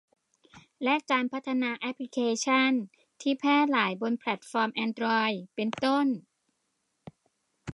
[0.83, 2.71] และการพัฒนาแอพลิเคชั่น
[3.21, 6.07] ที่แพร่หลายบนแพลทฟอร์มแอนดรอยด์ เป็นต้น